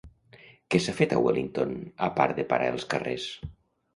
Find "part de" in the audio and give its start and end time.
2.21-2.45